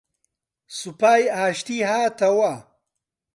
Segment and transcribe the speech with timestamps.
[0.77, 2.53] سوپای ئاشتی هاتەوە